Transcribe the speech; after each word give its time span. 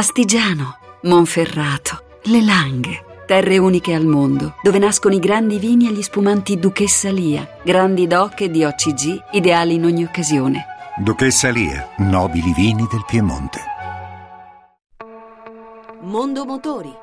Astigiano, 0.00 0.78
Monferrato, 1.02 2.04
Le 2.22 2.42
Langhe. 2.42 3.04
Terre 3.26 3.58
uniche 3.58 3.92
al 3.92 4.06
mondo, 4.06 4.54
dove 4.62 4.78
nascono 4.78 5.14
i 5.14 5.18
grandi 5.18 5.58
vini 5.58 5.88
e 5.88 5.92
gli 5.92 6.00
spumanti 6.00 6.58
Duchessa 6.58 7.10
Lia, 7.10 7.46
grandi 7.62 8.06
doc 8.06 8.40
e 8.40 8.50
di 8.50 8.64
OCG, 8.64 9.24
ideali 9.32 9.74
in 9.74 9.84
ogni 9.84 10.02
occasione. 10.02 10.64
Duchessa 10.96 11.50
Lia, 11.50 11.86
nobili 11.98 12.50
vini 12.54 12.86
del 12.90 13.04
Piemonte. 13.06 13.60
Mondo 16.00 16.46
Motori. 16.46 16.94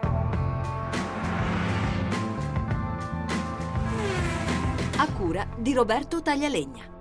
A 4.97 5.07
cura 5.15 5.45
di 5.55 5.71
Roberto 5.71 6.23
Taglialegna. 6.23 6.96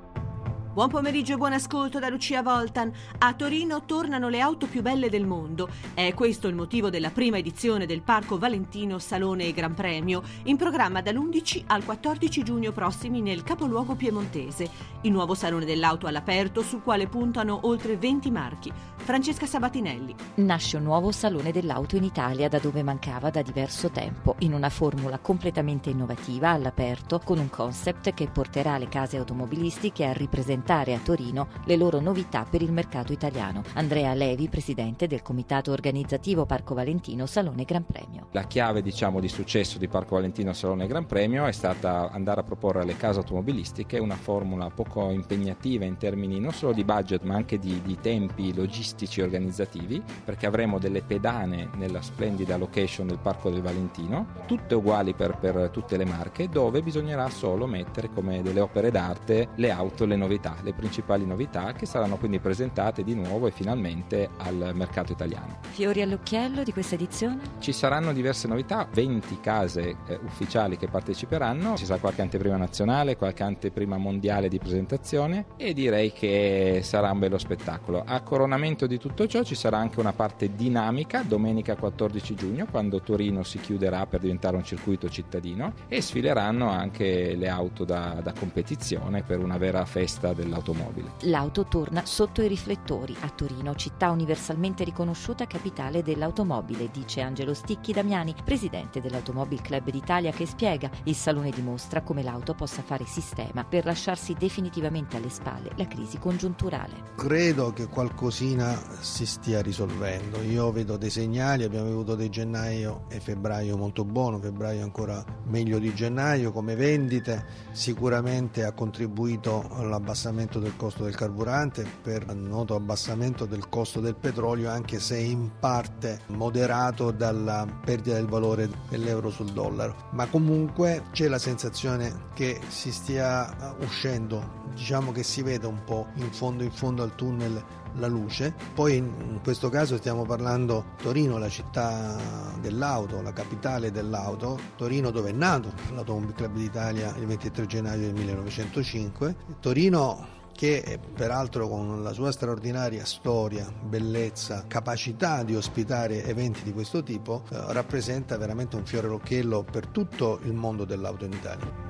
Buon 0.77 0.91
pomeriggio 0.91 1.33
e 1.33 1.37
buon 1.39 1.55
ascolto 1.55 1.99
da 1.99 2.11
Lucia 2.11 2.43
Voltan. 2.43 2.93
A 3.21 3.33
Torino 3.33 3.87
tornano 3.87 4.29
le 4.29 4.41
auto 4.41 4.67
più 4.67 4.83
belle 4.83 5.09
del 5.09 5.25
mondo. 5.25 5.71
È 5.95 6.13
questo 6.13 6.49
il 6.49 6.55
motivo 6.55 6.91
della 6.91 7.09
prima 7.09 7.39
edizione 7.39 7.87
del 7.87 8.03
Parco 8.03 8.37
Valentino 8.37 8.98
Salone 8.98 9.47
e 9.47 9.53
Gran 9.55 9.73
Premio, 9.73 10.23
in 10.43 10.59
programma 10.59 11.01
dall'11 11.01 11.62
al 11.69 11.83
14 11.83 12.43
giugno 12.43 12.73
prossimi 12.73 13.23
nel 13.23 13.43
capoluogo 13.43 13.95
piemontese. 13.95 14.69
Il 15.01 15.12
nuovo 15.12 15.34
salone 15.34 15.65
dell'auto 15.65 16.09
all'aperto 16.09 16.61
sul 16.61 16.83
quale 16.83 17.06
puntano 17.06 17.61
oltre 17.62 17.97
20 17.97 18.31
marchi. 18.31 18.70
Francesca 19.06 19.46
Sabatinelli. 19.46 20.12
Nasce 20.34 20.78
un 20.78 20.83
nuovo 20.83 21.12
salone 21.12 21.52
dell'auto 21.52 21.95
in 21.95 22.02
Italia 22.02 22.48
da 22.48 22.59
dove 22.59 22.83
mancava 22.83 23.30
da 23.30 23.41
diverso 23.41 23.88
tempo, 23.88 24.34
in 24.41 24.52
una 24.52 24.69
formula 24.69 25.19
completamente 25.19 25.91
innovativa 25.91 26.51
all'aperto 26.51 27.20
con 27.23 27.38
un 27.38 27.48
concept 27.48 28.12
che 28.14 28.27
porterà 28.27 28.78
le 28.78 28.88
case 28.88 29.16
automobilistiche 29.16 30.06
a 30.06 30.12
rappresentare 30.12 30.34
presentare 30.56 30.92
a 30.92 30.98
Torino 30.98 31.47
le 31.66 31.77
loro 31.77 32.00
novità 32.00 32.45
per 32.50 32.62
il 32.62 32.73
mercato 32.73 33.12
italiano. 33.12 33.62
Andrea 33.74 34.12
Levi, 34.12 34.48
presidente 34.48 35.06
del 35.06 35.23
comitato 35.23 35.70
organizzativo 35.70 36.45
Parco 36.45 36.75
Valentino 36.75 37.27
Salone 37.27 37.62
Gran 37.62 37.86
Premio. 37.86 38.27
La 38.33 38.48
chiave 38.48 38.83
diciamo, 38.83 39.20
di 39.20 39.28
successo 39.28 39.78
di 39.78 39.86
Parco 39.86 40.16
Valentino 40.16 40.53
Salone 40.53 40.88
Gran 40.88 41.06
Premio 41.06 41.47
è 41.47 41.53
stata 41.53 42.11
andare 42.11 42.41
a 42.41 42.42
proporre 42.42 42.81
alle 42.81 42.97
case 42.97 43.20
automobilistiche 43.20 44.00
una 44.00 44.16
formula 44.16 44.69
poco 44.70 45.11
impegnativa 45.11 45.84
in 45.84 45.97
termini 45.97 46.41
non 46.41 46.53
solo 46.53 46.72
di 46.72 46.83
budget 46.83 47.22
ma 47.22 47.36
anche 47.36 47.61
di, 47.61 47.81
di 47.83 47.97
tempi 48.00 48.53
logistici 48.53 48.94
e 48.98 49.22
organizzativi 49.22 50.02
perché 50.25 50.47
avremo 50.47 50.78
delle 50.78 51.02
pedane 51.02 51.69
nella 51.77 52.02
splendida 52.02 52.56
location 52.56 53.06
del 53.06 53.19
Parco 53.19 53.50
del 53.50 53.62
Valentino, 53.62 54.27
tutte 54.47 54.75
uguali 54.75 55.14
per, 55.14 55.36
per 55.38 55.70
tutte 55.70 55.97
le 55.97 56.05
marche 56.05 56.48
dove 56.48 56.83
bisognerà 56.83 57.28
solo 57.28 57.66
mettere 57.66 58.11
come 58.12 58.42
delle 58.42 58.61
opere 58.61 58.91
d'arte 58.91 59.48
le 59.56 59.70
auto, 59.70 60.06
le 60.06 60.16
novità 60.16 60.56
le 60.62 60.72
principali 60.72 61.25
novità 61.25 61.72
che 61.72 61.86
saranno 61.86 62.16
quindi 62.16 62.38
presentate 62.38 63.03
di 63.03 63.14
nuovo 63.14 63.47
e 63.47 63.50
finalmente 63.50 64.28
al 64.38 64.72
mercato 64.75 65.12
italiano. 65.12 65.58
Fiori 65.70 66.03
all'occhiello 66.03 66.62
di 66.62 66.72
questa 66.72 66.94
edizione? 66.94 67.41
Ci 67.58 67.72
saranno 67.72 68.12
diverse 68.12 68.48
novità, 68.48 68.88
20 68.91 69.41
case 69.41 69.97
eh, 70.06 70.19
ufficiali 70.25 70.77
che 70.77 70.88
parteciperanno, 70.88 71.77
ci 71.77 71.84
sarà 71.84 72.00
qualche 72.00 72.22
anteprima 72.22 72.56
nazionale, 72.56 73.16
qualche 73.16 73.42
anteprima 73.42 73.97
mondiale 73.97 74.48
di 74.48 74.58
presentazione 74.58 75.47
e 75.56 75.72
direi 75.72 76.12
che 76.12 76.81
sarà 76.83 77.10
un 77.10 77.19
bello 77.19 77.38
spettacolo. 77.38 78.03
A 78.05 78.20
coronamento 78.20 78.86
di 78.87 78.98
tutto 78.98 79.27
ciò 79.27 79.42
ci 79.42 79.55
sarà 79.55 79.77
anche 79.77 80.01
una 80.01 80.12
parte 80.12 80.55
dinamica 80.55 81.23
domenica 81.23 81.77
14 81.77 82.34
giugno 82.34 82.67
quando 82.70 83.01
Torino 83.01 83.43
si 83.43 83.59
chiuderà 83.59 84.06
per 84.06 84.20
diventare 84.20 84.56
un 84.56 84.65
circuito 84.65 85.11
cittadino 85.11 85.75
e 85.89 86.01
sfileranno 86.01 86.70
anche 86.70 87.34
le 87.34 87.48
auto 87.48 87.84
da, 87.84 88.20
da 88.23 88.33
competizione 88.33 89.23
per 89.23 89.39
una 89.39 89.59
vera 89.59 89.84
festa 89.84 90.33
del 90.33 90.47
dell'automobile. 90.47 91.12
L'auto 91.23 91.65
torna 91.65 92.06
sotto 92.06 92.41
i 92.41 92.48
riflettori 92.48 93.15
a 93.20 93.28
Torino, 93.28 93.75
città 93.75 94.11
universalmente 94.11 94.84
riconosciuta 94.84 95.47
capitale 95.47 96.03
dell'automobile, 96.03 96.89
dice 96.91 97.21
Angelo 97.21 97.53
Sticchi 97.53 97.93
Damiani, 97.93 98.34
presidente 98.45 99.00
dell'Automobile 99.00 99.62
Club 99.62 99.91
d'Italia, 99.91 100.31
che 100.31 100.47
spiega 100.47 100.89
il 101.05 101.15
salone 101.15 101.50
dimostra 101.50 102.03
come 102.03 102.23
l'auto 102.23 102.55
possa 102.55 102.83
fare 102.83 103.05
sistema 103.05 103.65
per 103.65 103.84
lasciarsi 103.84 104.34
definitivamente 104.39 105.16
alle 105.16 105.28
spalle 105.28 105.71
la 105.77 105.87
crisi 105.87 106.19
congiunturale. 106.19 107.15
Credo 107.16 107.72
che 107.72 107.89
qualcosina 107.89 108.75
si 109.00 109.26
stia 109.26 109.62
risolvendo. 109.62 110.42
Io 110.42 110.70
vedo 110.72 110.97
dei 110.97 111.10
segnali, 111.10 111.64
abbiamo 111.64 111.88
avuto 111.88 112.14
dei 112.14 112.31
gennaio 112.31 113.04
e 113.09 113.20
febbraio 113.20 113.76
molto 113.76 114.04
buono, 114.04 114.38
febbraio 114.38 114.82
ancora 114.82 115.25
meglio 115.44 115.78
di 115.78 115.94
gennaio 115.94 116.53
come 116.53 116.75
vendite, 116.75 117.44
sicuramente 117.72 118.65
ha 118.65 118.72
contribuito 118.72 119.69
all'abbassamento 119.72 120.15
abbassamento 120.26 120.59
del 120.59 120.76
costo 120.76 121.04
del 121.04 121.15
carburante, 121.15 121.86
per 122.03 122.34
noto 122.34 122.75
abbassamento 122.75 123.44
del 123.44 123.69
costo 123.69 124.00
del 124.00 124.15
petrolio, 124.15 124.70
anche 124.70 124.98
se 124.98 125.19
in 125.19 125.50
parte 125.59 126.20
moderato 126.28 127.10
dalla 127.10 127.66
perdita 127.84 128.16
del 128.16 128.26
valore 128.26 128.69
dell'euro 128.88 129.31
sul 129.31 129.53
dollaro. 129.53 130.09
Ma 130.12 130.26
comunque 130.26 131.04
c'è 131.12 131.28
la 131.28 131.38
sensazione 131.38 132.28
che 132.34 132.60
si 132.69 132.92
stia 132.92 133.76
uscendo, 133.81 134.65
diciamo 134.75 135.12
che 135.12 135.22
si 135.22 135.42
vede 135.42 135.66
un 135.66 135.82
po' 135.84 136.06
in 136.15 136.31
fondo 136.32 136.62
in 136.62 136.72
fondo 136.72 137.03
al 137.03 137.15
tunnel 137.15 137.62
la 137.99 138.07
luce. 138.07 138.55
Poi 138.75 138.97
in 138.97 139.41
questo 139.43 139.69
caso 139.69 139.97
stiamo 139.97 140.25
parlando 140.25 140.95
Torino, 141.03 141.39
la 141.39 141.49
città 141.49 142.17
dell'auto, 142.61 143.21
la 143.23 143.33
capitale 143.33 143.91
dell'auto, 143.91 144.59
Torino 144.77 145.11
dove 145.11 145.31
è 145.31 145.33
nato 145.33 145.73
l'Automobile 145.93 146.34
Club 146.34 146.55
d'Italia 146.55 147.15
il 147.19 147.27
23 147.27 147.67
gennaio 147.67 148.01
del 148.01 148.15
1905. 148.15 149.37
Torino 149.61 150.34
che 150.57 150.99
peraltro 151.15 151.69
con 151.69 152.03
la 152.03 152.12
sua 152.12 152.33
straordinaria 152.33 153.05
storia, 153.05 153.71
bellezza, 153.71 154.65
capacità 154.67 155.43
di 155.43 155.55
ospitare 155.55 156.25
eventi 156.25 156.63
di 156.63 156.73
questo 156.73 157.03
tipo, 157.03 157.43
eh, 157.51 157.73
rappresenta 157.73 158.39
veramente 158.39 158.75
un 158.75 158.87
fiore 158.87 159.07
all'occhiello 159.07 159.63
per 159.71 159.87
tutto 159.89 160.41
il 160.45 160.55
mondo 160.55 160.84
dell'auto 160.84 161.27
in 161.27 161.33
Italia. 161.33 161.85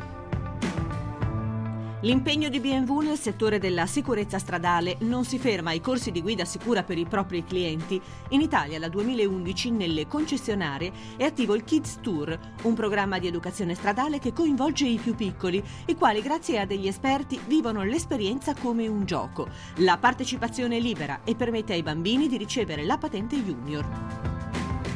L'impegno 2.06 2.48
di 2.48 2.60
BMW 2.60 3.00
nel 3.00 3.18
settore 3.18 3.58
della 3.58 3.84
sicurezza 3.86 4.38
stradale 4.38 4.96
non 5.00 5.24
si 5.24 5.40
ferma 5.40 5.70
ai 5.70 5.80
corsi 5.80 6.12
di 6.12 6.22
guida 6.22 6.44
sicura 6.44 6.84
per 6.84 6.98
i 6.98 7.04
propri 7.04 7.42
clienti. 7.42 8.00
In 8.28 8.42
Italia 8.42 8.78
dal 8.78 8.90
2011 8.90 9.72
nelle 9.72 10.06
concessionarie 10.06 10.92
è 11.16 11.24
attivo 11.24 11.56
il 11.56 11.64
Kids 11.64 11.98
Tour, 12.00 12.38
un 12.62 12.74
programma 12.74 13.18
di 13.18 13.26
educazione 13.26 13.74
stradale 13.74 14.20
che 14.20 14.32
coinvolge 14.32 14.86
i 14.86 14.98
più 14.98 15.16
piccoli, 15.16 15.60
i 15.86 15.96
quali 15.96 16.22
grazie 16.22 16.60
a 16.60 16.64
degli 16.64 16.86
esperti 16.86 17.40
vivono 17.44 17.82
l'esperienza 17.82 18.54
come 18.54 18.86
un 18.86 19.04
gioco. 19.04 19.48
La 19.78 19.98
partecipazione 19.98 20.76
è 20.76 20.80
libera 20.80 21.22
e 21.24 21.34
permette 21.34 21.72
ai 21.72 21.82
bambini 21.82 22.28
di 22.28 22.36
ricevere 22.36 22.84
la 22.84 22.98
patente 22.98 23.34
junior. 23.34 24.35